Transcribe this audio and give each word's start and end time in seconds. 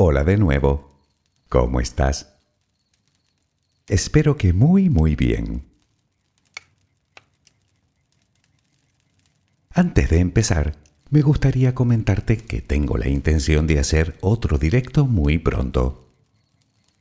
Hola 0.00 0.22
de 0.22 0.36
nuevo. 0.36 0.92
¿Cómo 1.48 1.80
estás? 1.80 2.32
Espero 3.88 4.36
que 4.36 4.52
muy 4.52 4.88
muy 4.88 5.16
bien. 5.16 5.64
Antes 9.72 10.08
de 10.10 10.20
empezar, 10.20 10.76
me 11.10 11.20
gustaría 11.20 11.74
comentarte 11.74 12.36
que 12.36 12.62
tengo 12.62 12.96
la 12.96 13.08
intención 13.08 13.66
de 13.66 13.80
hacer 13.80 14.16
otro 14.20 14.56
directo 14.56 15.04
muy 15.04 15.38
pronto. 15.38 16.14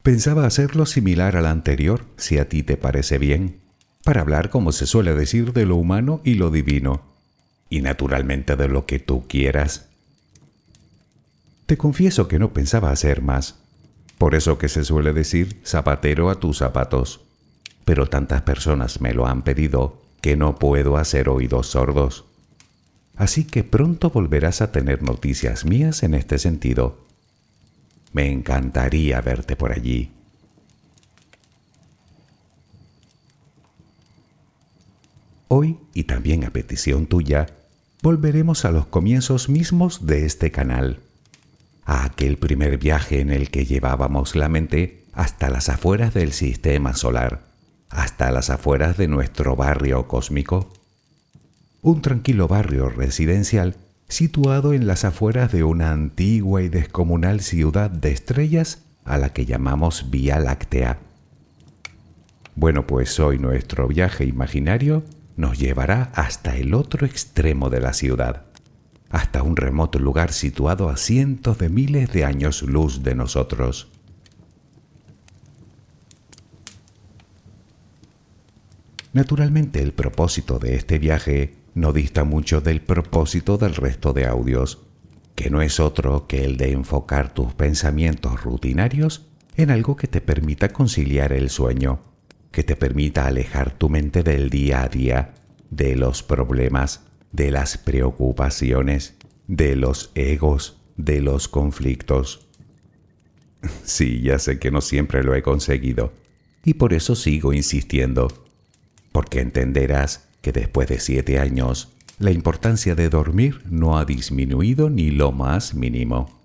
Pensaba 0.01 0.47
hacerlo 0.47 0.87
similar 0.87 1.37
al 1.37 1.45
anterior, 1.45 2.03
si 2.17 2.39
a 2.39 2.49
ti 2.49 2.63
te 2.63 2.77
parece 2.77 3.19
bien, 3.19 3.59
para 4.03 4.21
hablar, 4.21 4.49
como 4.49 4.71
se 4.71 4.87
suele 4.87 5.13
decir, 5.13 5.53
de 5.53 5.67
lo 5.67 5.75
humano 5.75 6.19
y 6.23 6.33
lo 6.33 6.49
divino, 6.49 7.03
y 7.69 7.81
naturalmente 7.81 8.55
de 8.55 8.67
lo 8.67 8.87
que 8.87 8.97
tú 8.97 9.27
quieras. 9.27 9.87
Te 11.67 11.77
confieso 11.77 12.29
que 12.29 12.39
no 12.39 12.53
pensaba 12.53 12.91
hacer 12.91 13.21
más, 13.21 13.55
por 14.17 14.35
eso 14.35 14.57
que 14.57 14.69
se 14.69 14.85
suele 14.85 15.11
decir 15.11 15.61
zapatero 15.65 16.29
a 16.29 16.39
tus 16.39 16.59
zapatos, 16.59 17.19
pero 17.83 18.07
tantas 18.07 18.41
personas 18.43 19.01
me 19.01 19.13
lo 19.13 19.27
han 19.27 19.43
pedido 19.43 20.01
que 20.21 20.37
no 20.37 20.55
puedo 20.55 20.95
hacer 20.95 21.27
oídos 21.27 21.67
sordos. 21.67 22.23
Así 23.17 23.43
que 23.43 23.65
pronto 23.65 24.11
volverás 24.11 24.61
a 24.61 24.71
tener 24.71 25.03
noticias 25.03 25.65
mías 25.65 26.03
en 26.03 26.13
este 26.13 26.39
sentido. 26.39 27.05
Me 28.13 28.31
encantaría 28.31 29.19
verte 29.19 29.57
por 29.57 29.73
allí. 29.73 30.11
Hoy, 35.49 35.79
y 35.93 36.05
también 36.05 36.45
a 36.45 36.51
petición 36.51 37.07
tuya, 37.07 37.47
volveremos 38.01 38.63
a 38.63 38.71
los 38.71 38.87
comienzos 38.87 39.49
mismos 39.49 40.05
de 40.05 40.25
este 40.25 40.51
canal, 40.51 41.01
a 41.87 42.03
aquel 42.03 42.37
primer 42.37 42.77
viaje 42.77 43.21
en 43.21 43.31
el 43.31 43.49
que 43.49 43.65
llevábamos 43.65 44.35
la 44.35 44.49
mente 44.49 45.05
hasta 45.13 45.49
las 45.49 45.69
afueras 45.69 46.13
del 46.13 46.33
sistema 46.33 46.93
solar, 46.93 47.45
hasta 47.89 48.29
las 48.29 48.49
afueras 48.49 48.97
de 48.97 49.07
nuestro 49.07 49.55
barrio 49.55 50.05
cósmico. 50.07 50.73
Un 51.81 52.01
tranquilo 52.01 52.49
barrio 52.49 52.89
residencial 52.89 53.77
situado 54.09 54.73
en 54.73 54.85
las 54.85 55.05
afueras 55.05 55.53
de 55.53 55.63
una 55.63 55.91
antigua 55.91 56.61
y 56.61 56.67
descomunal 56.67 57.39
ciudad 57.39 57.89
de 57.89 58.11
estrellas 58.11 58.83
a 59.05 59.17
la 59.17 59.29
que 59.29 59.45
llamamos 59.45 60.11
Vía 60.11 60.39
Láctea. 60.39 60.99
Bueno, 62.55 62.85
pues 62.85 63.17
hoy 63.21 63.39
nuestro 63.39 63.87
viaje 63.87 64.25
imaginario 64.25 65.03
nos 65.37 65.57
llevará 65.57 66.11
hasta 66.15 66.57
el 66.57 66.73
otro 66.73 67.05
extremo 67.05 67.69
de 67.69 67.79
la 67.79 67.93
ciudad, 67.93 68.46
hasta 69.09 69.43
un 69.43 69.55
remoto 69.55 69.99
lugar 69.99 70.33
situado 70.33 70.89
a 70.89 70.97
cientos 70.97 71.57
de 71.57 71.69
miles 71.69 72.11
de 72.11 72.25
años 72.25 72.61
luz 72.61 73.03
de 73.03 73.15
nosotros. 73.15 73.91
Naturalmente 79.13 79.81
el 79.81 79.93
propósito 79.93 80.59
de 80.59 80.75
este 80.75 80.99
viaje 80.99 81.55
no 81.73 81.93
dista 81.93 82.23
mucho 82.23 82.61
del 82.61 82.81
propósito 82.81 83.57
del 83.57 83.75
resto 83.75 84.13
de 84.13 84.25
audios, 84.25 84.83
que 85.35 85.49
no 85.49 85.61
es 85.61 85.79
otro 85.79 86.27
que 86.27 86.43
el 86.43 86.57
de 86.57 86.71
enfocar 86.71 87.33
tus 87.33 87.53
pensamientos 87.53 88.43
rutinarios 88.43 89.27
en 89.55 89.71
algo 89.71 89.95
que 89.95 90.07
te 90.07 90.21
permita 90.21 90.69
conciliar 90.69 91.33
el 91.33 91.49
sueño, 91.49 92.01
que 92.51 92.63
te 92.63 92.75
permita 92.75 93.25
alejar 93.25 93.71
tu 93.71 93.89
mente 93.89 94.23
del 94.23 94.49
día 94.49 94.83
a 94.83 94.87
día, 94.87 95.33
de 95.69 95.95
los 95.95 96.23
problemas, 96.23 97.06
de 97.37 97.51
las 97.51 97.77
preocupaciones, 97.77 99.13
de 99.47 99.75
los 99.75 100.11
egos, 100.15 100.77
de 100.97 101.21
los 101.21 101.47
conflictos. 101.47 102.43
Sí, 103.83 104.21
ya 104.21 104.39
sé 104.39 104.59
que 104.59 104.71
no 104.71 104.81
siempre 104.81 105.23
lo 105.23 105.33
he 105.35 105.41
conseguido, 105.41 106.13
y 106.63 106.75
por 106.75 106.93
eso 106.93 107.15
sigo 107.15 107.53
insistiendo, 107.53 108.27
porque 109.11 109.41
entenderás 109.41 110.27
que 110.41 110.51
después 110.51 110.87
de 110.87 110.99
siete 110.99 111.39
años 111.39 111.89
la 112.19 112.31
importancia 112.31 112.95
de 112.95 113.09
dormir 113.09 113.61
no 113.69 113.97
ha 113.97 114.05
disminuido 114.05 114.89
ni 114.89 115.09
lo 115.11 115.31
más 115.31 115.73
mínimo. 115.73 116.39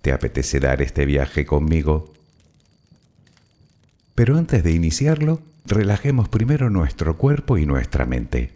¿Te 0.00 0.12
apetece 0.12 0.58
dar 0.58 0.80
este 0.80 1.06
viaje 1.06 1.44
conmigo? 1.44 2.12
Pero 4.14 4.36
antes 4.36 4.62
de 4.62 4.72
iniciarlo, 4.72 5.40
relajemos 5.64 6.28
primero 6.28 6.70
nuestro 6.70 7.16
cuerpo 7.18 7.58
y 7.58 7.66
nuestra 7.66 8.06
mente. 8.06 8.55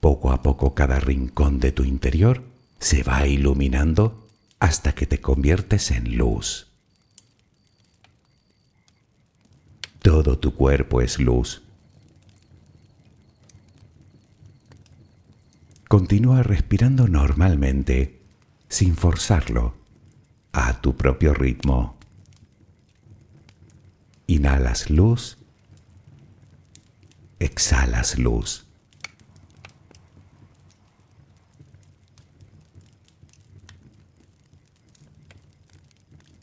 Poco 0.00 0.30
a 0.32 0.42
poco 0.42 0.74
cada 0.74 1.00
rincón 1.00 1.60
de 1.60 1.72
tu 1.72 1.84
interior 1.84 2.42
se 2.78 3.02
va 3.02 3.26
iluminando 3.26 4.28
hasta 4.60 4.94
que 4.94 5.06
te 5.06 5.20
conviertes 5.20 5.90
en 5.90 6.16
luz. 6.16 6.68
Todo 10.00 10.38
tu 10.38 10.54
cuerpo 10.54 11.00
es 11.00 11.18
luz 11.18 11.62
Continúa 15.88 16.42
respirando 16.42 17.08
normalmente, 17.08 18.20
sin 18.68 18.94
forzarlo, 18.94 19.74
a 20.52 20.82
tu 20.82 20.98
propio 20.98 21.32
ritmo. 21.32 21.96
Inhalas 24.26 24.90
luz, 24.90 25.38
exhalas 27.38 28.18
luz. 28.18 28.67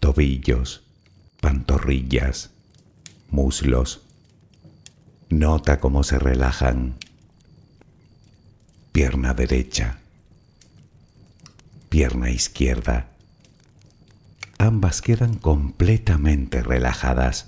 Tobillos, 0.00 0.82
pantorrillas, 1.40 2.50
muslos. 3.30 4.00
Nota 5.28 5.80
cómo 5.80 6.04
se 6.04 6.18
relajan. 6.18 6.96
Pierna 8.92 9.34
derecha. 9.34 9.98
Pierna 11.88 12.30
izquierda. 12.30 13.08
Ambas 14.58 15.02
quedan 15.02 15.34
completamente 15.36 16.62
relajadas. 16.62 17.46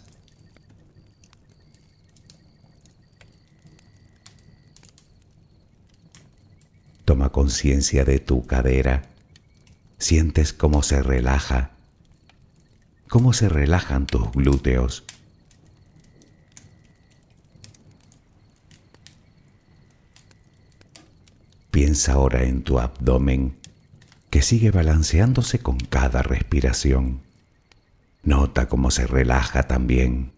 Toma 7.05 7.31
conciencia 7.31 8.05
de 8.05 8.21
tu 8.21 8.47
cadera. 8.47 9.03
Sientes 9.99 10.53
cómo 10.53 10.83
se 10.85 11.03
relaja, 11.03 11.73
cómo 13.11 13.33
se 13.33 13.49
relajan 13.49 14.07
tus 14.07 14.31
glúteos. 14.31 15.03
Piensa 21.73 22.13
ahora 22.13 22.45
en 22.45 22.63
tu 22.63 22.79
abdomen 22.79 23.57
que 24.31 24.43
sigue 24.43 24.71
balanceándose 24.71 25.59
con 25.59 25.79
cada 25.79 26.23
respiración. 26.23 27.21
Nota 28.23 28.69
cómo 28.69 28.93
se 28.93 29.09
relaja 29.09 29.65
también. 29.65 30.31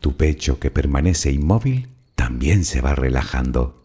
Tu 0.00 0.16
pecho 0.18 0.60
que 0.60 0.70
permanece 0.70 1.32
inmóvil 1.32 1.88
también 2.14 2.66
se 2.66 2.82
va 2.82 2.94
relajando. 2.94 3.79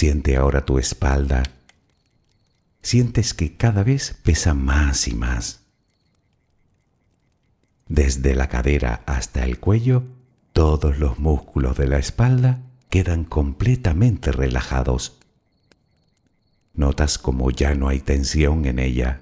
Siente 0.00 0.38
ahora 0.38 0.64
tu 0.64 0.78
espalda. 0.78 1.42
Sientes 2.80 3.34
que 3.34 3.58
cada 3.58 3.82
vez 3.82 4.16
pesa 4.22 4.54
más 4.54 5.06
y 5.08 5.14
más. 5.14 5.60
Desde 7.86 8.34
la 8.34 8.48
cadera 8.48 9.02
hasta 9.04 9.44
el 9.44 9.60
cuello, 9.60 10.04
todos 10.54 10.98
los 10.98 11.18
músculos 11.18 11.76
de 11.76 11.86
la 11.86 11.98
espalda 11.98 12.62
quedan 12.88 13.24
completamente 13.26 14.32
relajados. 14.32 15.18
Notas 16.72 17.18
como 17.18 17.50
ya 17.50 17.74
no 17.74 17.86
hay 17.88 18.00
tensión 18.00 18.64
en 18.64 18.78
ella. 18.78 19.20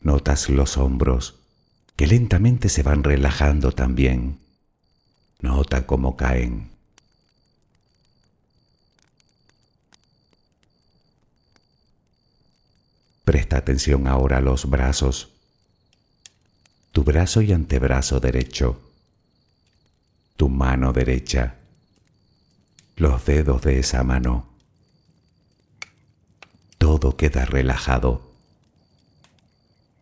Notas 0.00 0.48
los 0.48 0.78
hombros 0.78 1.34
que 1.96 2.06
lentamente 2.06 2.68
se 2.68 2.82
van 2.82 3.02
relajando 3.02 3.72
también. 3.72 4.38
Nota 5.40 5.86
cómo 5.86 6.16
caen. 6.16 6.70
Presta 13.24 13.56
atención 13.56 14.06
ahora 14.06 14.38
a 14.38 14.40
los 14.40 14.70
brazos. 14.70 15.30
Tu 16.92 17.02
brazo 17.02 17.42
y 17.42 17.52
antebrazo 17.52 18.20
derecho 18.20 18.80
tu 20.36 20.48
mano 20.50 20.92
derecha, 20.92 21.56
los 22.96 23.24
dedos 23.24 23.62
de 23.62 23.78
esa 23.80 24.04
mano. 24.04 24.46
Todo 26.78 27.16
queda 27.16 27.46
relajado. 27.46 28.35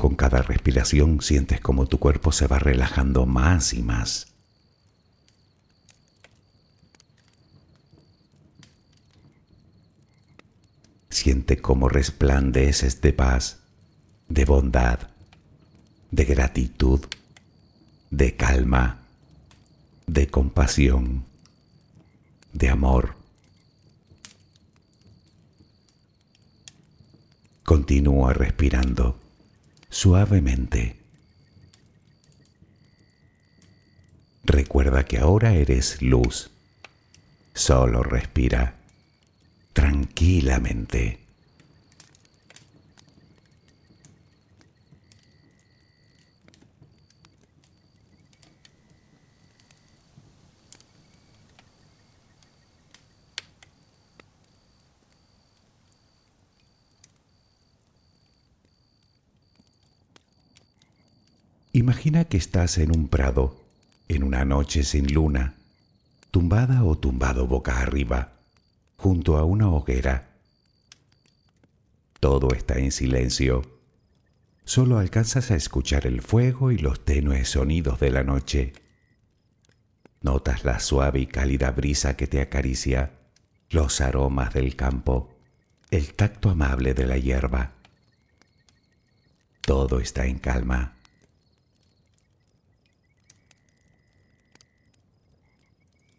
Con 0.00 0.14
cada 0.14 0.40
respiración 0.40 1.20
sientes 1.20 1.60
como 1.60 1.84
tu 1.84 1.98
cuerpo 1.98 2.32
se 2.32 2.46
va 2.46 2.58
relajando 2.58 3.26
más 3.26 3.74
y 3.74 3.82
más. 3.82 4.28
Siente 11.10 11.58
cómo 11.58 11.90
resplandeces 11.90 13.02
de 13.02 13.12
paz, 13.12 13.58
de 14.30 14.46
bondad, 14.46 15.00
de 16.10 16.24
gratitud, 16.24 17.00
de 18.10 18.36
calma, 18.36 19.02
de 20.06 20.28
compasión, 20.28 21.26
de 22.54 22.70
amor. 22.70 23.16
Continúa 27.64 28.32
respirando 28.32 29.19
suavemente. 29.90 30.96
Recuerda 34.44 35.04
que 35.04 35.18
ahora 35.18 35.52
eres 35.52 36.00
luz. 36.00 36.50
Solo 37.52 38.02
respira 38.02 38.76
tranquilamente. 39.72 41.19
Imagina 61.80 62.26
que 62.26 62.36
estás 62.36 62.76
en 62.76 62.94
un 62.94 63.08
prado, 63.08 63.56
en 64.06 64.22
una 64.22 64.44
noche 64.44 64.82
sin 64.82 65.14
luna, 65.14 65.54
tumbada 66.30 66.84
o 66.84 66.98
tumbado 66.98 67.46
boca 67.46 67.80
arriba 67.80 68.34
junto 68.98 69.38
a 69.38 69.44
una 69.44 69.70
hoguera. 69.70 70.28
Todo 72.20 72.52
está 72.52 72.74
en 72.74 72.92
silencio. 72.92 73.62
Solo 74.66 74.98
alcanzas 74.98 75.50
a 75.50 75.56
escuchar 75.56 76.06
el 76.06 76.20
fuego 76.20 76.70
y 76.70 76.76
los 76.76 77.02
tenues 77.02 77.48
sonidos 77.48 77.98
de 77.98 78.10
la 78.10 78.24
noche. 78.24 78.74
Notas 80.20 80.66
la 80.66 80.80
suave 80.80 81.20
y 81.20 81.26
cálida 81.26 81.70
brisa 81.70 82.14
que 82.14 82.26
te 82.26 82.42
acaricia, 82.42 83.12
los 83.70 84.02
aromas 84.02 84.52
del 84.52 84.76
campo, 84.76 85.34
el 85.90 86.12
tacto 86.12 86.50
amable 86.50 86.92
de 86.92 87.06
la 87.06 87.16
hierba. 87.16 87.72
Todo 89.62 89.98
está 89.98 90.26
en 90.26 90.38
calma. 90.38 90.99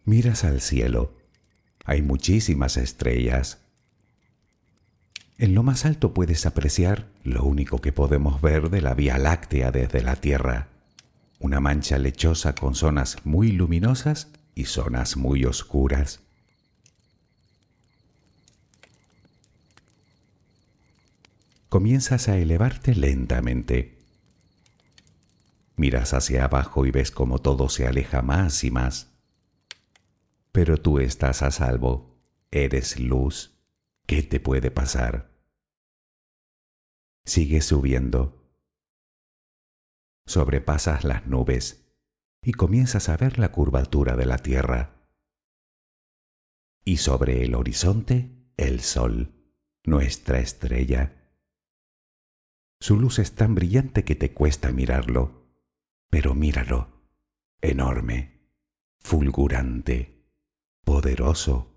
Miras 0.05 0.43
al 0.43 0.62
cielo. 0.62 1.13
Hay 1.86 2.01
muchísimas 2.01 2.77
estrellas. 2.77 3.60
En 5.38 5.55
lo 5.55 5.63
más 5.63 5.86
alto 5.86 6.13
puedes 6.13 6.46
apreciar 6.46 7.08
lo 7.24 7.43
único 7.43 7.81
que 7.81 7.91
podemos 7.91 8.41
ver 8.41 8.70
de 8.70 8.81
la 8.81 8.93
Vía 8.93 9.17
Láctea 9.17 9.72
desde 9.72 10.01
la 10.01 10.15
Tierra, 10.15 10.67
una 11.39 11.60
mancha 11.60 11.98
lechosa 11.98 12.53
con 12.53 12.75
zonas 12.75 13.17
muy 13.25 13.51
luminosas 13.51 14.27
y 14.55 14.65
zonas 14.65 15.17
muy 15.17 15.46
oscuras. 15.46 16.20
Comienzas 21.70 22.27
a 22.27 22.38
elevarte 22.38 22.96
lentamente. 22.96 23.98
Miras 25.77 26.13
hacia 26.13 26.43
abajo 26.43 26.86
y 26.86 26.91
ves 26.91 27.12
cómo 27.12 27.39
todo 27.39 27.70
se 27.70 27.88
aleja 27.88 28.22
más 28.22 28.63
y 28.63 28.72
más. 28.72 29.11
Pero 30.51 30.77
tú 30.77 31.00
estás 31.00 31.41
a 31.41 31.51
salvo, 31.51 32.20
eres 32.51 33.00
luz. 33.00 33.58
¿Qué 34.05 34.24
te 34.24 34.39
puede 34.39 34.72
pasar? 34.72 35.31
Sigues 37.25 37.65
subiendo. 37.65 38.53
Sobrepasas 40.25 41.03
las 41.03 41.27
nubes 41.27 41.81
y 42.43 42.53
comienzas 42.53 43.10
a 43.10 43.17
ver 43.17 43.39
la 43.39 43.51
curvatura 43.51 44.15
de 44.15 44.25
la 44.25 44.38
tierra. 44.38 45.08
Y 46.84 46.98
sobre 46.98 47.43
el 47.43 47.55
horizonte, 47.55 48.31
el 48.58 48.81
sol, 48.81 49.34
nuestra 49.86 50.39
estrella. 50.39 51.34
Su 52.79 53.00
luz 53.00 53.20
es 53.20 53.36
tan 53.36 53.55
brillante 53.55 54.03
que 54.03 54.15
te 54.15 54.34
cuesta 54.34 54.72
mirarlo, 54.72 55.48
pero 56.10 56.34
míralo, 56.34 57.03
enorme, 57.62 58.50
fulgurante, 59.00 60.21
poderoso. 60.84 61.72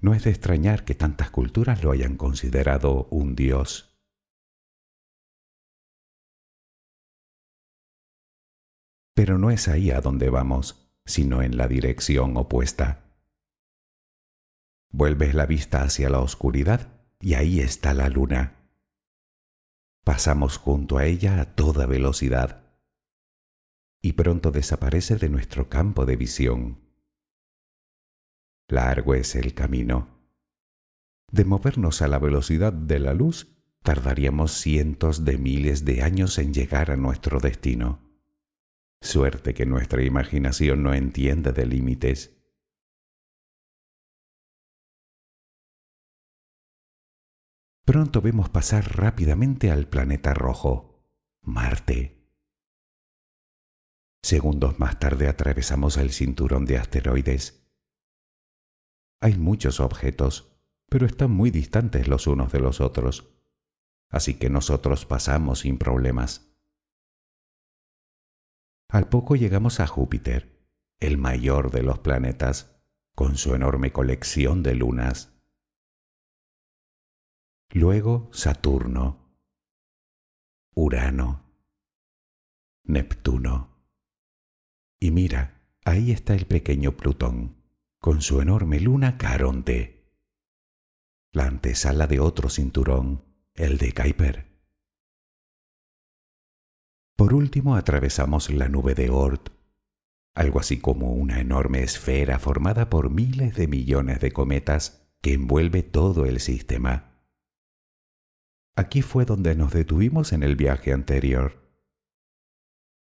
No 0.00 0.14
es 0.14 0.24
de 0.24 0.30
extrañar 0.30 0.84
que 0.84 0.94
tantas 0.94 1.30
culturas 1.30 1.82
lo 1.82 1.92
hayan 1.92 2.16
considerado 2.16 3.08
un 3.10 3.34
dios. 3.34 3.96
Pero 9.14 9.38
no 9.38 9.50
es 9.50 9.68
ahí 9.68 9.90
a 9.90 10.00
donde 10.00 10.28
vamos, 10.28 10.90
sino 11.06 11.42
en 11.42 11.56
la 11.56 11.68
dirección 11.68 12.36
opuesta. 12.36 13.04
Vuelves 14.92 15.34
la 15.34 15.46
vista 15.46 15.82
hacia 15.82 16.10
la 16.10 16.20
oscuridad 16.20 16.92
y 17.20 17.34
ahí 17.34 17.60
está 17.60 17.94
la 17.94 18.08
luna. 18.08 18.70
Pasamos 20.04 20.58
junto 20.58 20.98
a 20.98 21.06
ella 21.06 21.40
a 21.40 21.54
toda 21.54 21.86
velocidad 21.86 22.66
y 24.02 24.12
pronto 24.12 24.52
desaparece 24.52 25.16
de 25.16 25.28
nuestro 25.28 25.68
campo 25.68 26.06
de 26.06 26.16
visión. 26.16 26.85
Largo 28.68 29.14
es 29.14 29.36
el 29.36 29.54
camino. 29.54 30.08
De 31.30 31.44
movernos 31.44 32.02
a 32.02 32.08
la 32.08 32.18
velocidad 32.18 32.72
de 32.72 32.98
la 32.98 33.14
luz, 33.14 33.56
tardaríamos 33.82 34.52
cientos 34.52 35.24
de 35.24 35.38
miles 35.38 35.84
de 35.84 36.02
años 36.02 36.38
en 36.38 36.52
llegar 36.52 36.90
a 36.90 36.96
nuestro 36.96 37.38
destino. 37.38 38.00
Suerte 39.00 39.54
que 39.54 39.66
nuestra 39.66 40.02
imaginación 40.02 40.82
no 40.82 40.94
entiende 40.94 41.52
de 41.52 41.66
límites. 41.66 42.36
Pronto 47.84 48.20
vemos 48.20 48.48
pasar 48.48 48.96
rápidamente 48.96 49.70
al 49.70 49.88
planeta 49.88 50.34
rojo, 50.34 51.04
Marte. 51.42 52.16
Segundos 54.24 54.80
más 54.80 54.98
tarde 54.98 55.28
atravesamos 55.28 55.96
el 55.98 56.10
cinturón 56.10 56.64
de 56.64 56.78
asteroides. 56.78 57.65
Hay 59.20 59.36
muchos 59.38 59.80
objetos, 59.80 60.56
pero 60.88 61.06
están 61.06 61.30
muy 61.30 61.50
distantes 61.50 62.08
los 62.08 62.26
unos 62.26 62.52
de 62.52 62.60
los 62.60 62.80
otros, 62.80 63.28
así 64.10 64.34
que 64.34 64.50
nosotros 64.50 65.06
pasamos 65.06 65.60
sin 65.60 65.78
problemas. 65.78 66.52
Al 68.88 69.08
poco 69.08 69.34
llegamos 69.34 69.80
a 69.80 69.86
Júpiter, 69.86 70.64
el 71.00 71.18
mayor 71.18 71.70
de 71.70 71.82
los 71.82 71.98
planetas, 71.98 72.76
con 73.14 73.36
su 73.36 73.54
enorme 73.54 73.92
colección 73.92 74.62
de 74.62 74.74
lunas. 74.74 75.32
Luego 77.70 78.28
Saturno, 78.32 79.26
Urano, 80.74 81.42
Neptuno. 82.84 83.76
Y 85.00 85.10
mira, 85.10 85.62
ahí 85.84 86.12
está 86.12 86.34
el 86.34 86.46
pequeño 86.46 86.96
Plutón, 86.96 87.56
con 88.06 88.22
su 88.22 88.40
enorme 88.40 88.78
luna 88.78 89.18
Caronte, 89.18 90.14
la 91.32 91.46
antesala 91.46 92.06
de 92.06 92.20
otro 92.20 92.50
cinturón, 92.50 93.24
el 93.56 93.78
de 93.78 93.92
Kuiper. 93.92 94.46
Por 97.16 97.34
último 97.34 97.74
atravesamos 97.74 98.48
la 98.50 98.68
nube 98.68 98.94
de 98.94 99.10
Oort, 99.10 99.48
algo 100.36 100.60
así 100.60 100.78
como 100.78 101.14
una 101.14 101.40
enorme 101.40 101.82
esfera 101.82 102.38
formada 102.38 102.90
por 102.90 103.10
miles 103.10 103.56
de 103.56 103.66
millones 103.66 104.20
de 104.20 104.30
cometas 104.30 105.10
que 105.20 105.32
envuelve 105.32 105.82
todo 105.82 106.26
el 106.26 106.38
sistema. 106.38 107.24
Aquí 108.76 109.02
fue 109.02 109.24
donde 109.24 109.56
nos 109.56 109.72
detuvimos 109.72 110.32
en 110.32 110.44
el 110.44 110.54
viaje 110.54 110.92
anterior. 110.92 111.76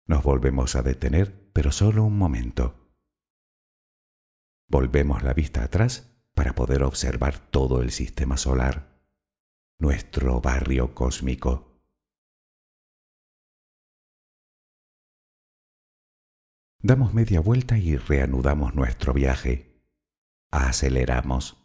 Nos 0.07 0.23
volvemos 0.23 0.77
a 0.77 0.83
detener, 0.83 1.51
pero 1.53 1.73
solo 1.73 2.05
un 2.05 2.17
momento. 2.17 2.84
Volvemos 4.69 5.23
la 5.23 5.35
vista 5.35 5.63
atrás 5.63 6.11
para 6.35 6.55
poder 6.55 6.83
observar 6.83 7.39
todo 7.39 7.81
el 7.81 7.91
sistema 7.91 8.37
solar, 8.37 8.99
nuestro 9.79 10.41
barrio 10.41 10.95
cósmico. 10.95 11.75
Damos 16.83 17.15
media 17.15 17.41
vuelta 17.41 17.79
y 17.79 17.97
reanudamos 17.97 18.75
nuestro 18.75 19.15
viaje. 19.15 19.83
Aceleramos. 20.51 21.57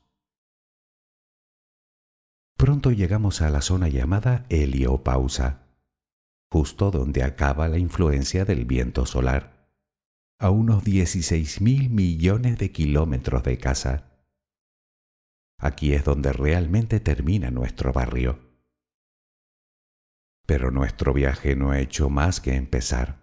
Pronto 2.56 2.91
llegamos 2.91 3.41
a 3.41 3.50
la 3.50 3.62
zona 3.62 3.88
llamada 3.88 4.46
heliopausa, 4.50 5.68
justo 6.51 6.91
donde 6.91 7.24
acaba 7.24 7.68
la 7.68 7.77
influencia 7.77 8.46
del 8.46 8.65
viento 8.65 9.06
solar, 9.06 9.59
a 10.39 10.51
unos 10.51 10.86
16 10.86 11.60
mil 11.60 11.89
millones 11.89 12.58
de 12.58 12.72
kilómetros 12.72 13.43
de 13.43 13.58
casa. 13.58 14.10
Aquí 15.60 15.93
es 15.93 16.05
donde 16.05 16.31
realmente 16.31 17.01
termina 17.01 17.51
nuestro 17.51 17.91
barrio. 17.91 18.39
Pero 20.46 20.72
nuestro 20.72 21.13
viaje 21.13 21.58
no 21.58 21.72
ha 21.72 21.79
hecho 21.79 22.10
más 22.10 22.39
que 22.39 22.55
empezar. 22.55 23.19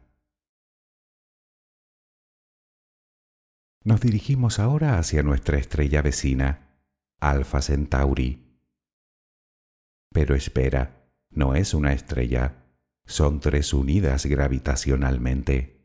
Nos 3.83 4.03
dirigimos 4.03 4.59
ahora 4.59 4.99
hacia 4.99 5.23
nuestra 5.23 5.57
estrella 5.57 6.03
vecina, 6.03 6.83
Alpha 7.19 7.63
Centauri. 7.63 8.61
Pero 10.13 10.35
espera, 10.35 11.09
no 11.31 11.55
es 11.55 11.73
una 11.73 11.95
estrella, 11.95 12.67
son 13.07 13.41
tres 13.41 13.73
unidas 13.73 14.27
gravitacionalmente. 14.27 15.76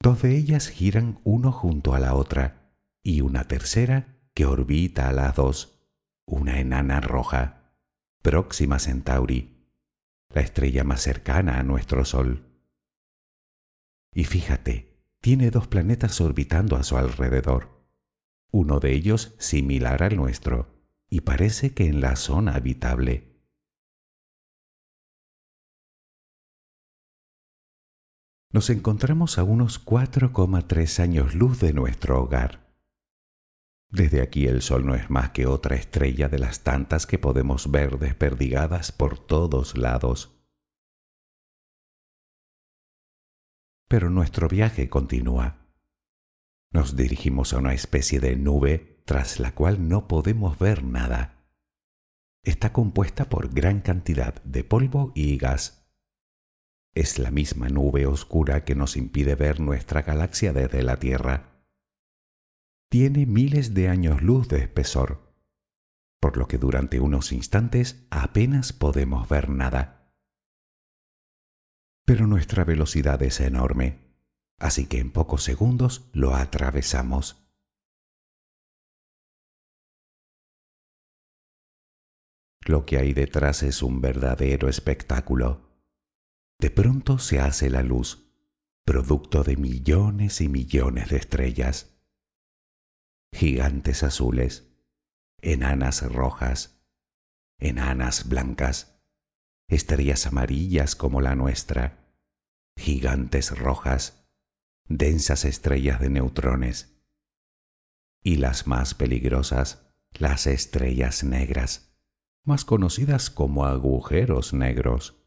Dos 0.00 0.22
de 0.22 0.36
ellas 0.36 0.68
giran 0.68 1.20
uno 1.24 1.52
junto 1.52 1.94
a 1.94 1.98
la 1.98 2.14
otra 2.14 2.72
y 3.02 3.20
una 3.20 3.44
tercera 3.44 4.18
que 4.34 4.46
orbita 4.46 5.08
a 5.08 5.12
las 5.12 5.34
dos, 5.36 5.80
una 6.26 6.60
enana 6.60 7.00
roja, 7.00 7.72
Próxima 8.22 8.78
Centauri, 8.78 9.70
la 10.34 10.42
estrella 10.42 10.84
más 10.84 11.00
cercana 11.00 11.58
a 11.58 11.62
nuestro 11.62 12.04
Sol. 12.04 12.46
Y 14.12 14.24
fíjate, 14.24 14.96
tiene 15.20 15.50
dos 15.50 15.68
planetas 15.68 16.20
orbitando 16.20 16.76
a 16.76 16.82
su 16.82 16.96
alrededor, 16.96 17.86
uno 18.50 18.80
de 18.80 18.92
ellos 18.92 19.34
similar 19.38 20.02
al 20.02 20.16
nuestro, 20.16 20.76
y 21.08 21.20
parece 21.20 21.74
que 21.74 21.86
en 21.86 22.00
la 22.00 22.16
zona 22.16 22.54
habitable. 22.54 23.35
Nos 28.56 28.70
encontramos 28.70 29.36
a 29.36 29.44
unos 29.44 29.84
4,3 29.84 31.00
años 31.00 31.34
luz 31.34 31.60
de 31.60 31.74
nuestro 31.74 32.22
hogar. 32.22 32.74
Desde 33.90 34.22
aquí 34.22 34.46
el 34.46 34.62
Sol 34.62 34.86
no 34.86 34.94
es 34.94 35.10
más 35.10 35.32
que 35.32 35.46
otra 35.46 35.76
estrella 35.76 36.30
de 36.30 36.38
las 36.38 36.64
tantas 36.64 37.06
que 37.06 37.18
podemos 37.18 37.70
ver 37.70 37.98
desperdigadas 37.98 38.92
por 38.92 39.18
todos 39.18 39.76
lados. 39.76 40.42
Pero 43.88 44.08
nuestro 44.08 44.48
viaje 44.48 44.88
continúa. 44.88 45.58
nos 46.72 46.96
dirigimos 46.96 47.52
a 47.52 47.58
una 47.58 47.74
especie 47.74 48.20
de 48.20 48.36
nube 48.36 49.02
tras 49.04 49.38
la 49.38 49.54
cual 49.54 49.86
no 49.86 50.08
podemos 50.08 50.58
ver 50.58 50.82
nada. 50.82 51.44
Está 52.42 52.72
compuesta 52.72 53.28
por 53.28 53.52
gran 53.52 53.82
cantidad 53.82 54.42
de 54.44 54.64
polvo 54.64 55.12
y 55.14 55.36
gas. 55.36 55.75
Es 56.96 57.20
la 57.20 57.30
misma 57.30 57.68
nube 57.68 58.06
oscura 58.06 58.64
que 58.64 58.74
nos 58.74 58.96
impide 58.96 59.36
ver 59.36 59.60
nuestra 59.60 60.02
galaxia 60.02 60.52
desde 60.52 60.82
la 60.82 60.96
Tierra. 60.96 61.62
Tiene 62.90 63.26
miles 63.26 63.72
de 63.74 63.88
años 63.88 64.22
luz 64.22 64.48
de 64.48 64.58
espesor, 64.58 65.32
por 66.20 66.36
lo 66.36 66.48
que 66.48 66.58
durante 66.58 66.98
unos 66.98 67.30
instantes 67.30 68.04
apenas 68.10 68.72
podemos 68.72 69.28
ver 69.28 69.48
nada. 69.48 70.12
Pero 72.04 72.26
nuestra 72.26 72.64
velocidad 72.64 73.22
es 73.22 73.38
enorme 73.38 74.06
así 74.58 74.86
que 74.86 74.98
en 74.98 75.10
pocos 75.10 75.42
segundos 75.42 76.08
lo 76.12 76.34
atravesamos. 76.34 77.42
Lo 82.64 82.84
que 82.84 82.98
hay 82.98 83.12
detrás 83.12 83.62
es 83.62 83.82
un 83.82 84.00
verdadero 84.00 84.68
espectáculo. 84.68 85.65
De 86.58 86.70
pronto 86.70 87.18
se 87.18 87.40
hace 87.40 87.68
la 87.70 87.82
luz, 87.82 88.30
producto 88.84 89.44
de 89.44 89.56
millones 89.56 90.40
y 90.40 90.48
millones 90.48 91.10
de 91.10 91.16
estrellas. 91.16 91.98
Gigantes 93.32 94.02
azules, 94.02 94.72
enanas 95.42 96.02
rojas, 96.10 96.82
enanas 97.58 98.28
blancas, 98.28 99.02
estrellas 99.68 100.26
amarillas 100.26 100.96
como 100.96 101.20
la 101.20 101.34
nuestra, 101.34 102.06
gigantes 102.76 103.58
rojas, 103.58 104.26
densas 104.88 105.44
estrellas 105.44 106.00
de 106.00 106.10
neutrones 106.10 106.96
y 108.22 108.36
las 108.36 108.66
más 108.66 108.94
peligrosas, 108.94 109.92
las 110.12 110.46
estrellas 110.46 111.22
negras, 111.22 111.96
más 112.44 112.64
conocidas 112.64 113.30
como 113.30 113.66
agujeros 113.66 114.54
negros. 114.54 115.25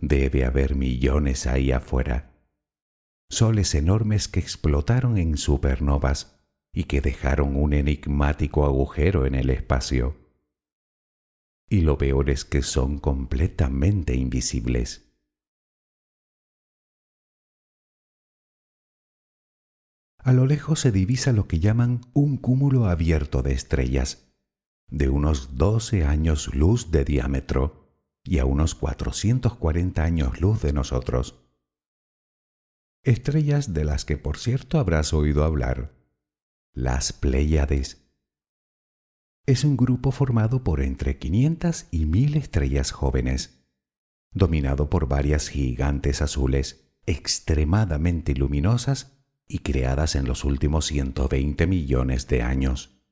Debe 0.00 0.46
haber 0.46 0.76
millones 0.76 1.46
ahí 1.46 1.72
afuera, 1.72 2.32
soles 3.30 3.74
enormes 3.74 4.28
que 4.28 4.40
explotaron 4.40 5.18
en 5.18 5.36
supernovas 5.36 6.40
y 6.72 6.84
que 6.84 7.02
dejaron 7.02 7.54
un 7.54 7.74
enigmático 7.74 8.64
agujero 8.64 9.26
en 9.26 9.34
el 9.34 9.50
espacio. 9.50 10.16
Y 11.68 11.82
lo 11.82 11.98
peor 11.98 12.30
es 12.30 12.44
que 12.44 12.62
son 12.62 12.98
completamente 12.98 14.14
invisibles. 14.16 15.06
A 20.18 20.32
lo 20.32 20.46
lejos 20.46 20.80
se 20.80 20.92
divisa 20.92 21.32
lo 21.32 21.46
que 21.46 21.60
llaman 21.60 22.00
un 22.12 22.36
cúmulo 22.36 22.86
abierto 22.86 23.42
de 23.42 23.52
estrellas, 23.52 24.32
de 24.88 25.08
unos 25.08 25.56
12 25.56 26.04
años 26.04 26.54
luz 26.54 26.90
de 26.90 27.04
diámetro 27.04 27.79
y 28.30 28.38
a 28.38 28.44
unos 28.44 28.76
440 28.76 30.04
años 30.04 30.40
luz 30.40 30.62
de 30.62 30.72
nosotros. 30.72 31.42
Estrellas 33.02 33.74
de 33.74 33.84
las 33.84 34.04
que 34.04 34.18
por 34.18 34.38
cierto 34.38 34.78
habrás 34.78 35.12
oído 35.12 35.42
hablar, 35.42 35.96
las 36.72 37.12
Pléyades. 37.12 38.08
Es 39.46 39.64
un 39.64 39.76
grupo 39.76 40.12
formado 40.12 40.62
por 40.62 40.80
entre 40.80 41.18
500 41.18 41.88
y 41.90 42.06
1000 42.06 42.36
estrellas 42.36 42.92
jóvenes, 42.92 43.64
dominado 44.30 44.88
por 44.90 45.08
varias 45.08 45.48
gigantes 45.48 46.22
azules 46.22 46.94
extremadamente 47.06 48.36
luminosas 48.36 49.24
y 49.48 49.58
creadas 49.58 50.14
en 50.14 50.26
los 50.26 50.44
últimos 50.44 50.86
120 50.86 51.66
millones 51.66 52.28
de 52.28 52.42
años. 52.42 53.02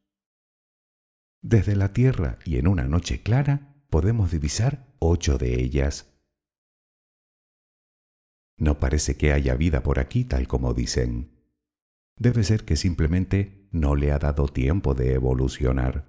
Desde 1.43 1.75
la 1.75 1.93
Tierra 1.93 2.39
y 2.45 2.59
en 2.59 2.69
una 2.69 2.87
noche 2.87 3.25
clara 3.25 3.75
podemos 3.91 4.31
divisar 4.31 4.88
ocho 4.99 5.39
de 5.39 5.61
ellas. 5.61 6.13
No 8.57 8.79
parece 8.79 9.17
que 9.17 9.33
haya 9.33 9.55
vida 9.55 9.83
por 9.83 9.99
aquí 9.99 10.25
tal 10.25 10.49
como 10.49 10.75
dicen. 10.75 11.31
Debe 12.17 12.43
ser 12.43 12.65
que 12.65 12.77
simplemente 12.77 13.69
no 13.71 13.95
le 13.95 14.11
ha 14.13 14.19
dado 14.19 14.49
tiempo 14.49 14.95
de 14.95 15.15
evolucionar. 15.15 16.09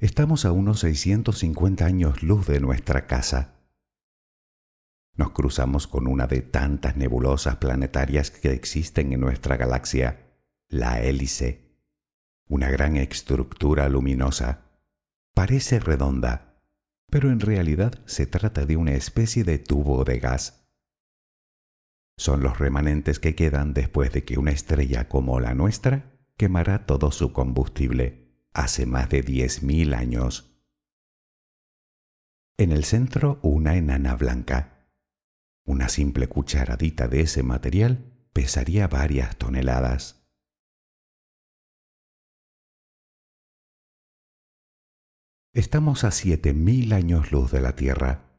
Estamos 0.00 0.44
a 0.44 0.52
unos 0.52 0.80
650 0.80 1.84
años 1.84 2.22
luz 2.22 2.46
de 2.46 2.60
nuestra 2.60 3.06
casa 3.06 3.58
nos 5.18 5.32
cruzamos 5.32 5.88
con 5.88 6.06
una 6.06 6.28
de 6.28 6.42
tantas 6.42 6.96
nebulosas 6.96 7.56
planetarias 7.56 8.30
que 8.30 8.52
existen 8.52 9.12
en 9.12 9.20
nuestra 9.20 9.56
galaxia, 9.56 10.38
la 10.68 11.02
hélice, 11.02 11.67
una 12.48 12.70
gran 12.70 12.96
estructura 12.96 13.88
luminosa. 13.88 14.64
Parece 15.34 15.80
redonda, 15.80 16.62
pero 17.10 17.30
en 17.30 17.40
realidad 17.40 17.92
se 18.06 18.26
trata 18.26 18.66
de 18.66 18.76
una 18.76 18.92
especie 18.92 19.44
de 19.44 19.58
tubo 19.58 20.04
de 20.04 20.18
gas. 20.18 20.68
Son 22.16 22.42
los 22.42 22.58
remanentes 22.58 23.20
que 23.20 23.34
quedan 23.34 23.74
después 23.74 24.12
de 24.12 24.24
que 24.24 24.38
una 24.38 24.50
estrella 24.50 25.08
como 25.08 25.38
la 25.38 25.54
nuestra 25.54 26.18
quemará 26.36 26.86
todo 26.86 27.12
su 27.12 27.32
combustible 27.32 28.28
hace 28.52 28.86
más 28.86 29.08
de 29.08 29.24
10.000 29.24 29.94
años. 29.94 30.58
En 32.56 32.72
el 32.72 32.84
centro 32.84 33.38
una 33.42 33.76
enana 33.76 34.16
blanca 34.16 34.78
una 35.68 35.90
simple 35.90 36.28
cucharadita 36.28 37.08
de 37.08 37.20
ese 37.20 37.42
material 37.42 38.10
pesaría 38.32 38.88
varias 38.88 39.36
toneladas. 39.36 40.17
Estamos 45.58 46.04
a 46.04 46.10
7.000 46.10 46.92
años 46.92 47.32
luz 47.32 47.50
de 47.50 47.60
la 47.60 47.74
Tierra. 47.74 48.30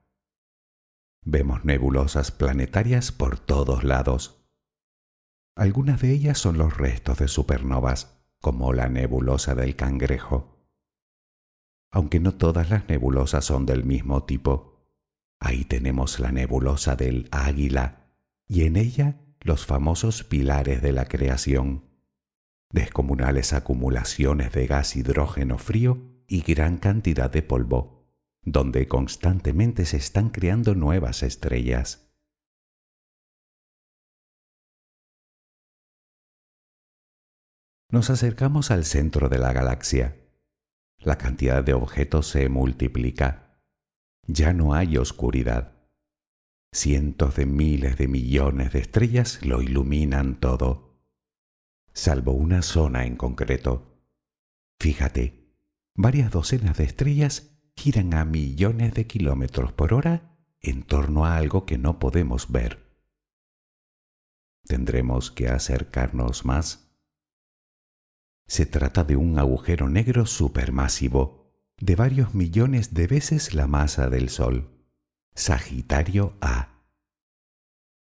Vemos 1.25 1.65
nebulosas 1.65 2.31
planetarias 2.31 3.11
por 3.11 3.37
todos 3.37 3.83
lados. 3.83 4.45
Algunas 5.53 5.99
de 5.99 6.13
ellas 6.13 6.37
son 6.37 6.57
los 6.57 6.77
restos 6.77 7.17
de 7.17 7.27
supernovas, 7.27 8.23
como 8.39 8.71
la 8.71 8.87
nebulosa 8.87 9.53
del 9.53 9.75
cangrejo. 9.75 10.65
Aunque 11.91 12.21
no 12.21 12.35
todas 12.35 12.69
las 12.69 12.87
nebulosas 12.87 13.43
son 13.43 13.65
del 13.65 13.83
mismo 13.83 14.23
tipo, 14.23 14.79
Ahí 15.41 15.65
tenemos 15.65 16.21
la 16.21 16.31
nebulosa 16.31 16.95
del 16.95 17.27
águila 17.31 18.13
y 18.47 18.63
en 18.63 18.77
ella 18.77 19.19
los 19.41 19.65
famosos 19.65 20.23
pilares 20.23 20.81
de 20.81 20.93
la 20.93 21.03
creación, 21.03 21.83
descomunales 22.71 23.51
acumulaciones 23.51 24.53
de 24.53 24.67
gas 24.67 24.95
hidrógeno 24.95 25.57
frío 25.57 26.18
y 26.29 26.41
gran 26.41 26.77
cantidad 26.77 27.29
de 27.29 27.41
polvo, 27.41 28.07
donde 28.43 28.87
constantemente 28.87 29.85
se 29.85 29.97
están 29.97 30.29
creando 30.29 30.75
nuevas 30.75 31.23
estrellas. 31.23 32.09
Nos 37.91 38.09
acercamos 38.09 38.71
al 38.71 38.85
centro 38.85 39.27
de 39.27 39.39
la 39.39 39.51
galaxia. 39.51 40.15
La 40.99 41.17
cantidad 41.17 41.63
de 41.63 41.73
objetos 41.73 42.27
se 42.27 42.47
multiplica 42.47 43.49
ya 44.31 44.53
no 44.53 44.75
hay 44.75 44.97
oscuridad. 44.97 45.73
Cientos 46.71 47.35
de 47.35 47.47
miles 47.47 47.97
de 47.97 48.07
millones 48.07 48.73
de 48.73 48.79
estrellas 48.79 49.43
lo 49.43 49.63
iluminan 49.63 50.39
todo, 50.39 51.01
salvo 51.93 52.33
una 52.33 52.61
zona 52.61 53.07
en 53.07 53.15
concreto. 53.15 53.99
Fíjate, 54.79 55.38
varias 55.99 56.31
docenas 56.31 56.77
de 56.77 56.85
estrellas 56.85 57.59
giran 57.75 58.13
a 58.13 58.23
millones 58.23 58.93
de 58.93 59.05
kilómetros 59.05 59.73
por 59.73 59.93
hora 59.93 60.39
en 60.61 60.83
torno 60.83 61.25
a 61.25 61.35
algo 61.35 61.65
que 61.65 61.77
no 61.77 61.99
podemos 61.99 62.49
ver. 62.53 62.89
Tendremos 64.65 65.29
que 65.29 65.49
acercarnos 65.49 66.45
más. 66.45 66.95
Se 68.47 68.65
trata 68.65 69.03
de 69.03 69.17
un 69.17 69.39
agujero 69.39 69.89
negro 69.89 70.25
supermasivo 70.25 71.51
de 71.77 71.97
varios 71.97 72.33
millones 72.33 72.93
de 72.93 73.07
veces 73.07 73.53
la 73.53 73.67
masa 73.67 74.09
del 74.09 74.29
Sol. 74.29 74.69
Sagitario 75.35 76.37
A. 76.39 76.85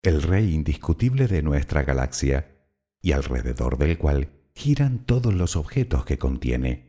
El 0.02 0.20
rey 0.22 0.52
indiscutible 0.52 1.26
de 1.26 1.42
nuestra 1.42 1.84
galaxia, 1.84 2.54
y 3.00 3.12
alrededor 3.12 3.78
del 3.78 3.96
cual 3.96 4.28
giran 4.54 4.98
todos 5.06 5.32
los 5.32 5.56
objetos 5.56 6.04
que 6.04 6.18
contiene, 6.18 6.87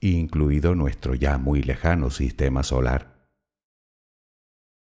incluido 0.00 0.74
nuestro 0.74 1.14
ya 1.14 1.38
muy 1.38 1.62
lejano 1.62 2.10
sistema 2.10 2.62
solar. 2.62 3.28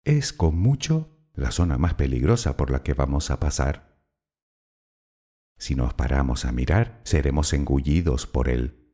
Es 0.04 0.34
con 0.34 0.58
mucho 0.58 1.10
la 1.34 1.52
zona 1.52 1.78
más 1.78 1.94
peligrosa 1.94 2.58
por 2.58 2.72
la 2.72 2.84
que 2.84 2.94
vamos 2.94 3.30
a 3.32 3.40
pasar. 3.40 4.02
Si 5.58 5.76
nos 5.76 5.94
paramos 5.94 6.46
a 6.46 6.52
mirar, 6.52 7.02
seremos 7.04 7.54
engullidos 7.54 8.28
por 8.28 8.50
él, 8.50 8.94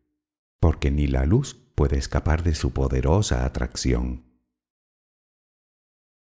porque 0.59 0.91
ni 0.91 1.07
la 1.07 1.25
luz 1.25 1.55
puede 1.75 1.97
escapar 1.97 2.43
de 2.43 2.55
su 2.55 2.71
poderosa 2.71 3.45
atracción. 3.45 4.25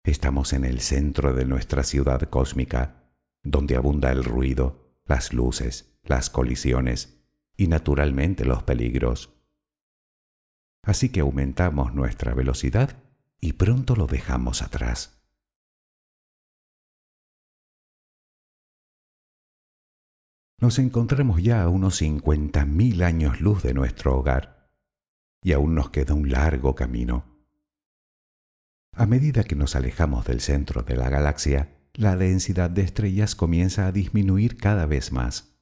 Estamos 0.02 0.52
en 0.52 0.64
el 0.64 0.80
centro 0.80 1.32
de 1.32 1.46
nuestra 1.46 1.82
ciudad 1.82 2.20
cósmica, 2.28 3.10
donde 3.42 3.76
abunda 3.76 4.12
el 4.12 4.24
ruido, 4.24 4.98
las 5.06 5.32
luces, 5.32 5.98
las 6.02 6.30
colisiones 6.30 7.24
y 7.56 7.68
naturalmente 7.68 8.44
los 8.44 8.62
peligros. 8.62 9.33
Así 10.84 11.08
que 11.08 11.20
aumentamos 11.20 11.94
nuestra 11.94 12.34
velocidad 12.34 12.96
y 13.40 13.54
pronto 13.54 13.96
lo 13.96 14.06
dejamos 14.06 14.62
atrás. 14.62 15.20
Nos 20.60 20.78
encontramos 20.78 21.42
ya 21.42 21.62
a 21.62 21.68
unos 21.68 22.00
50.000 22.00 23.02
años 23.02 23.40
luz 23.40 23.62
de 23.62 23.74
nuestro 23.74 24.16
hogar 24.16 24.70
y 25.42 25.52
aún 25.52 25.74
nos 25.74 25.90
queda 25.90 26.14
un 26.14 26.30
largo 26.30 26.74
camino. 26.74 27.24
A 28.92 29.06
medida 29.06 29.44
que 29.44 29.56
nos 29.56 29.76
alejamos 29.76 30.24
del 30.24 30.40
centro 30.40 30.82
de 30.82 30.96
la 30.96 31.10
galaxia, 31.10 31.76
la 31.92 32.16
densidad 32.16 32.70
de 32.70 32.82
estrellas 32.82 33.34
comienza 33.34 33.86
a 33.86 33.92
disminuir 33.92 34.56
cada 34.56 34.86
vez 34.86 35.12
más. 35.12 35.53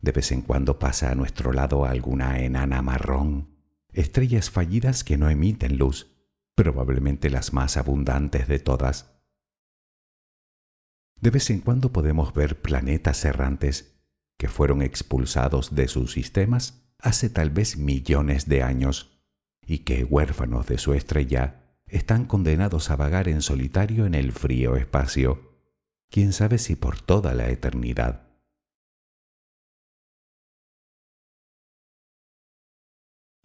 De 0.00 0.12
vez 0.12 0.32
en 0.32 0.42
cuando 0.42 0.78
pasa 0.78 1.10
a 1.10 1.14
nuestro 1.14 1.52
lado 1.52 1.84
alguna 1.84 2.40
enana 2.40 2.82
marrón, 2.82 3.56
estrellas 3.92 4.50
fallidas 4.50 5.02
que 5.02 5.16
no 5.16 5.28
emiten 5.28 5.76
luz, 5.76 6.14
probablemente 6.54 7.30
las 7.30 7.52
más 7.52 7.76
abundantes 7.76 8.46
de 8.48 8.58
todas. 8.58 9.18
De 11.20 11.30
vez 11.30 11.50
en 11.50 11.60
cuando 11.60 11.92
podemos 11.92 12.32
ver 12.32 12.60
planetas 12.60 13.24
errantes 13.24 14.00
que 14.36 14.48
fueron 14.48 14.82
expulsados 14.82 15.74
de 15.74 15.88
sus 15.88 16.12
sistemas 16.12 16.88
hace 17.00 17.28
tal 17.28 17.50
vez 17.50 17.76
millones 17.76 18.48
de 18.48 18.62
años 18.62 19.20
y 19.66 19.80
que, 19.80 20.04
huérfanos 20.04 20.66
de 20.66 20.78
su 20.78 20.94
estrella, 20.94 21.76
están 21.86 22.24
condenados 22.24 22.90
a 22.90 22.96
vagar 22.96 23.28
en 23.28 23.42
solitario 23.42 24.06
en 24.06 24.14
el 24.14 24.32
frío 24.32 24.76
espacio, 24.76 25.58
quién 26.08 26.32
sabe 26.32 26.58
si 26.58 26.76
por 26.76 27.00
toda 27.00 27.34
la 27.34 27.48
eternidad. 27.50 28.27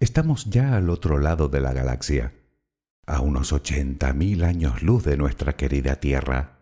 Estamos 0.04 0.44
ya 0.50 0.76
al 0.76 0.89
otro 0.89 1.18
lado 1.18 1.48
de 1.48 1.62
la 1.62 1.72
galaxia, 1.72 2.34
a 3.08 3.22
unos 3.22 3.54
ochenta 3.54 4.12
mil 4.12 4.44
años 4.44 4.84
luz 4.84 5.06
de 5.06 5.16
nuestra 5.16 5.56
querida 5.56 6.02
Tierra. 6.02 6.60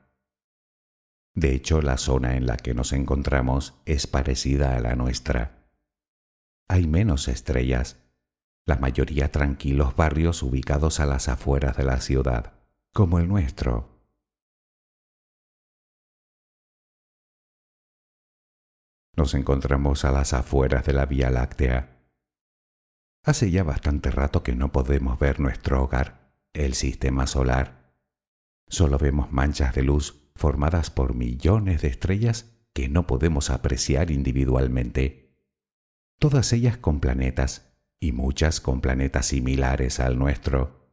De 1.34 1.56
hecho, 1.56 1.82
la 1.82 1.98
zona 1.98 2.36
en 2.36 2.46
la 2.46 2.56
que 2.56 2.76
nos 2.76 2.94
encontramos 2.94 3.82
es 3.86 4.06
parecida 4.06 4.76
a 4.76 4.80
la 4.80 4.96
nuestra. 4.96 5.66
Hay 6.68 6.86
menos 6.86 7.28
estrellas, 7.28 7.98
la 8.68 8.76
mayoría 8.76 9.32
tranquilos 9.32 9.96
barrios 9.96 10.44
ubicados 10.44 11.00
a 11.00 11.08
las 11.08 11.28
afueras 11.28 11.76
de 11.78 11.84
la 11.84 12.00
ciudad, 12.00 12.54
como 12.94 13.18
el 13.18 13.28
nuestro. 13.28 13.90
Nos 19.16 19.34
encontramos 19.34 20.06
a 20.06 20.12
las 20.12 20.34
afueras 20.34 20.86
de 20.86 20.94
la 20.94 21.08
Vía 21.08 21.32
Láctea. 21.32 22.01
Hace 23.24 23.52
ya 23.52 23.64
bastante 23.64 24.10
rato 24.10 24.42
que 24.42 24.56
no 24.56 24.72
podemos 24.72 25.20
ver 25.20 25.40
nuestro 25.40 25.84
hogar, 25.84 26.34
el 26.54 26.74
sistema 26.74 27.28
solar. 27.28 27.94
Solo 28.68 28.98
vemos 28.98 29.32
manchas 29.32 29.76
de 29.76 29.84
luz 29.84 30.32
formadas 30.36 30.90
por 30.90 31.14
millones 31.14 31.84
de 31.84 31.90
estrellas 31.90 32.52
que 32.74 32.90
no 32.90 33.06
podemos 33.06 33.50
apreciar 33.50 34.10
individualmente, 34.10 35.38
todas 36.20 36.52
ellas 36.54 36.78
con 36.78 37.00
planetas 37.00 37.76
y 38.00 38.12
muchas 38.12 38.60
con 38.60 38.82
planetas 38.82 39.28
similares 39.28 40.00
al 40.00 40.18
nuestro. 40.18 40.90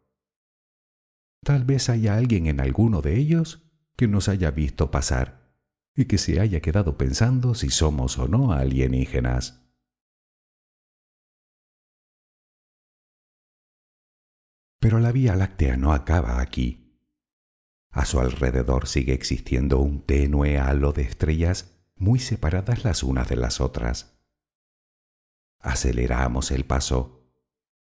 Tal 1.45 1.64
vez 1.64 1.88
haya 1.88 2.17
alguien 2.17 2.47
en 2.47 2.61
alguno 2.61 3.01
de 3.01 3.17
ellos 3.17 3.62
que 3.97 4.09
nos 4.09 4.29
haya 4.29 4.51
visto 4.51 4.91
pasar 4.91 5.55
y 5.95 6.05
que 6.05 6.19
se 6.19 6.41
haya 6.41 6.61
quedado 6.61 6.99
pensando 6.99 7.55
si 7.55 7.71
somos 7.71 8.19
o 8.19 8.29
no 8.29 8.53
alienígenas. 8.53 9.67
Pero 14.79 15.01
la 15.01 15.12
Vía 15.12 15.35
Láctea 15.35 15.77
no 15.77 15.93
acaba 15.93 16.41
aquí. 16.41 16.97
A 17.91 18.05
su 18.05 18.21
alrededor 18.21 18.87
sigue 18.87 19.12
existiendo 19.12 19.79
un 19.79 20.03
tenue 20.03 20.59
halo 20.59 20.93
de 20.93 21.03
estrellas 21.03 21.79
muy 21.97 22.21
separadas 22.21 22.85
las 22.85 23.03
unas 23.03 23.29
de 23.29 23.37
las 23.37 23.61
otras. 23.61 24.19
Aceleramos 25.61 26.51
el 26.53 26.64
paso 26.64 27.29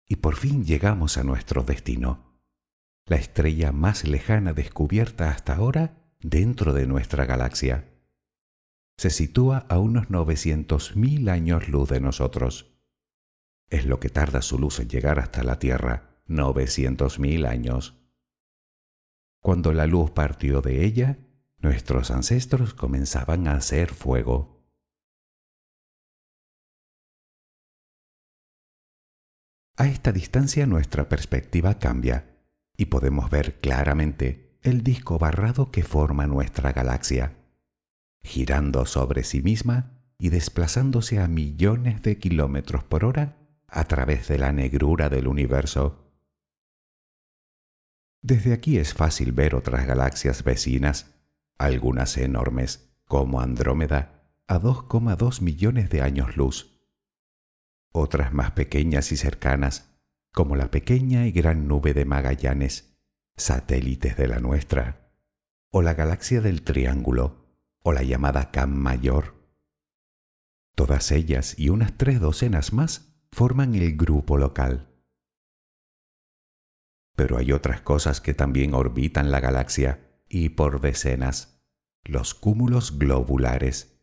y 0.08 0.18
por 0.18 0.36
fin 0.36 0.64
llegamos 0.64 1.18
a 1.18 1.24
nuestro 1.24 1.64
destino, 1.64 2.40
la 3.08 3.18
estrella 3.18 3.72
más 3.72 4.08
lejana 4.08 4.54
descubierta 4.54 5.30
hasta 5.30 5.56
ahora 5.56 5.98
dentro 6.22 6.74
de 6.74 6.88
nuestra 6.88 7.26
galaxia. 7.26 7.92
Se 8.98 9.10
sitúa 9.10 9.66
a 9.70 9.78
unos 9.78 10.08
900.000 10.08 11.30
años 11.30 11.68
luz 11.68 11.90
de 11.90 12.00
nosotros. 12.00 12.74
Es 13.70 13.86
lo 13.86 14.00
que 14.00 14.10
tarda 14.10 14.42
su 14.42 14.58
luz 14.58 14.80
en 14.80 14.90
llegar 14.90 15.20
hasta 15.20 15.44
la 15.44 15.60
Tierra, 15.60 16.15
900.000 16.28 17.48
años. 17.48 17.96
Cuando 19.40 19.74
la 19.74 19.86
luz 19.86 20.12
partió 20.12 20.62
de 20.62 20.86
ella, 20.86 21.20
nuestros 21.58 22.12
ancestros 22.12 22.74
comenzaban 22.74 23.48
a 23.48 23.54
hacer 23.54 23.94
fuego 23.94 24.56
A 29.78 29.88
esta 29.88 30.14
distancia 30.14 30.66
nuestra 30.68 31.10
perspectiva 31.10 31.80
cambia 31.80 32.38
y 32.78 32.86
podemos 32.86 33.30
ver 33.30 33.60
claramente 33.60 34.58
el 34.62 34.84
disco 34.84 35.20
barrado 35.20 35.70
que 35.70 35.84
forma 35.84 36.28
nuestra 36.28 36.72
galaxia, 36.72 37.36
girando 38.24 38.86
sobre 38.86 39.24
sí 39.24 39.42
misma 39.42 40.00
y 40.18 40.30
desplazándose 40.30 41.20
a 41.20 41.28
millones 41.28 42.02
de 42.04 42.18
kilómetros 42.18 42.86
por 42.86 43.04
hora 43.04 43.36
a 43.68 43.84
través 43.84 44.30
de 44.30 44.38
la 44.38 44.54
negrura 44.54 45.10
del 45.10 45.28
universo. 45.28 46.05
Desde 48.26 48.54
aquí 48.54 48.78
es 48.78 48.94
fácil 48.94 49.32
ver 49.34 49.54
otras 49.54 49.86
galaxias 49.86 50.44
vecinas, 50.44 51.14
algunas 51.60 52.18
enormes, 52.18 52.90
como 53.06 53.40
Andrómeda, 53.40 54.24
a 54.48 54.60
2,2 54.60 55.42
millones 55.42 55.90
de 55.90 56.02
años 56.02 56.36
luz 56.36 56.76
otras 57.96 58.34
más 58.34 58.52
pequeñas 58.52 59.12
y 59.12 59.18
cercanas, 59.18 59.96
como 60.34 60.58
la 60.58 60.70
pequeña 60.70 61.28
y 61.28 61.32
gran 61.32 61.68
nube 61.68 61.94
de 61.94 62.04
Magallanes, 62.04 62.98
satélites 63.38 64.18
de 64.18 64.28
la 64.28 64.40
nuestra, 64.40 65.14
o 65.72 65.82
la 65.82 65.94
galaxia 65.94 66.42
del 66.42 66.64
Triángulo, 66.64 67.46
o 67.84 67.94
la 67.94 68.04
llamada 68.04 68.52
Cam 68.52 68.72
Mayor. 68.72 69.36
Todas 70.76 71.12
ellas 71.12 71.58
y 71.58 71.70
unas 71.70 71.98
tres 71.98 72.20
docenas 72.20 72.74
más 72.74 73.16
forman 73.32 73.76
el 73.76 73.96
grupo 73.96 74.38
local. 74.38 74.90
Pero 77.16 77.38
hay 77.38 77.52
otras 77.52 77.82
cosas 77.82 78.22
que 78.22 78.34
también 78.34 78.74
orbitan 78.74 79.32
la 79.32 79.40
galaxia, 79.40 80.02
y 80.28 80.50
por 80.50 80.82
decenas, 80.82 81.62
los 82.04 82.34
cúmulos 82.34 82.98
globulares 82.98 83.96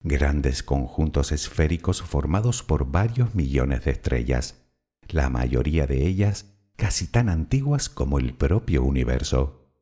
grandes 0.00 0.62
conjuntos 0.62 1.32
esféricos 1.32 2.02
formados 2.02 2.62
por 2.62 2.90
varios 2.90 3.34
millones 3.34 3.84
de 3.84 3.90
estrellas, 3.90 4.64
la 5.08 5.28
mayoría 5.28 5.86
de 5.86 6.06
ellas 6.06 6.54
casi 6.76 7.08
tan 7.08 7.28
antiguas 7.28 7.88
como 7.88 8.18
el 8.18 8.34
propio 8.34 8.84
universo. 8.84 9.72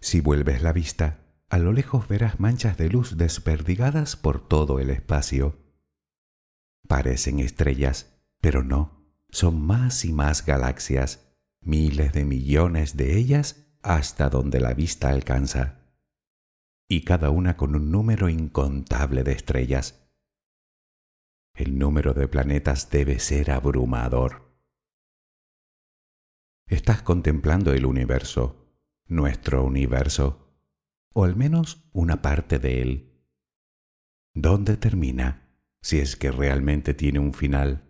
Si 0.00 0.20
vuelves 0.20 0.62
la 0.62 0.72
vista, 0.72 1.24
a 1.48 1.58
lo 1.58 1.72
lejos 1.72 2.06
verás 2.06 2.38
manchas 2.38 2.76
de 2.76 2.90
luz 2.90 3.16
desperdigadas 3.16 4.16
por 4.16 4.46
todo 4.46 4.78
el 4.78 4.90
espacio. 4.90 5.63
Parecen 6.86 7.40
estrellas, 7.40 8.20
pero 8.40 8.62
no, 8.62 9.04
son 9.30 9.60
más 9.60 10.04
y 10.04 10.12
más 10.12 10.44
galaxias, 10.44 11.34
miles 11.60 12.12
de 12.12 12.24
millones 12.24 12.96
de 12.96 13.16
ellas 13.16 13.64
hasta 13.82 14.30
donde 14.30 14.60
la 14.60 14.74
vista 14.74 15.08
alcanza, 15.08 15.80
y 16.88 17.04
cada 17.04 17.30
una 17.30 17.56
con 17.56 17.74
un 17.74 17.90
número 17.90 18.28
incontable 18.28 19.24
de 19.24 19.32
estrellas. 19.32 20.08
El 21.54 21.78
número 21.78 22.14
de 22.14 22.28
planetas 22.28 22.90
debe 22.90 23.18
ser 23.18 23.50
abrumador. 23.50 24.58
Estás 26.66 27.02
contemplando 27.02 27.72
el 27.72 27.86
universo, 27.86 28.74
nuestro 29.06 29.64
universo, 29.64 30.58
o 31.12 31.24
al 31.24 31.36
menos 31.36 31.88
una 31.92 32.22
parte 32.22 32.58
de 32.58 32.82
él. 32.82 33.22
¿Dónde 34.34 34.76
termina? 34.76 35.43
Si 35.84 35.98
es 35.98 36.16
que 36.16 36.30
realmente 36.30 36.94
tiene 36.94 37.18
un 37.18 37.34
final, 37.34 37.84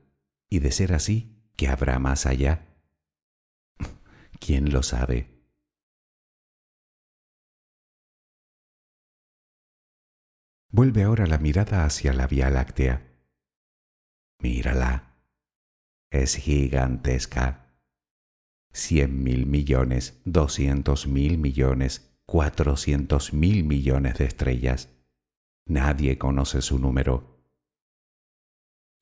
y 0.50 0.58
de 0.58 0.72
ser 0.72 0.94
así, 0.94 1.46
¿qué 1.54 1.68
habrá 1.68 2.00
más 2.00 2.26
allá? 2.26 2.66
¿Quién 4.40 4.72
lo 4.72 4.82
sabe? 4.82 5.30
Vuelve 10.72 11.04
ahora 11.04 11.28
la 11.28 11.38
mirada 11.38 11.84
hacia 11.84 12.12
la 12.12 12.26
Vía 12.26 12.50
Láctea. 12.50 13.16
Mírala. 14.42 15.14
es 16.10 16.34
gigantesca. 16.34 17.78
Cien 18.72 19.22
mil 19.22 19.46
millones, 19.46 20.20
doscientos 20.24 21.06
mil 21.06 21.38
millones, 21.38 22.12
cuatrocientos 22.26 23.32
mil 23.32 23.62
millones 23.62 24.18
de 24.18 24.24
estrellas. 24.24 24.88
Nadie 25.64 26.18
conoce 26.18 26.60
su 26.60 26.80
número. 26.80 27.33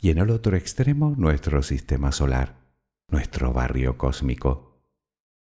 Y 0.02 0.10
en 0.10 0.18
el 0.18 0.30
otro 0.30 0.56
extremo 0.56 1.14
nuestro 1.16 1.62
sistema 1.62 2.10
solar, 2.10 2.58
nuestro 3.06 3.52
barrio 3.52 3.98
cósmico, 3.98 4.82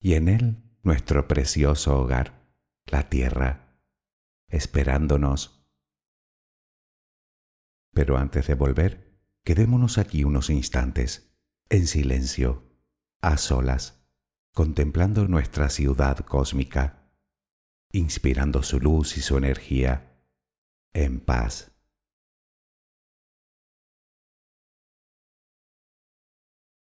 y 0.01 0.15
en 0.15 0.31
él 0.31 0.63
nuestro 0.83 1.29
precioso 1.29 2.01
hogar, 2.01 2.49
la 2.87 3.11
Tierra, 3.11 3.79
esperándonos. 4.49 5.69
Pero 7.93 8.17
antes 8.17 8.47
de 8.47 8.55
volver, 8.55 9.21
quedémonos 9.45 9.99
aquí 9.99 10.25
unos 10.25 10.49
instantes, 10.49 11.37
en 11.69 11.87
silencio, 11.87 12.65
a 13.21 13.37
solas, 13.37 14.09
contemplando 14.55 15.29
nuestra 15.29 15.69
ciudad 15.69 16.21
cósmica, 16.21 17.11
inspirando 17.93 18.63
su 18.63 18.81
luz 18.81 19.19
y 19.19 19.21
su 19.21 19.37
energía, 19.37 20.19
en 20.95 21.21
paz. 21.21 21.76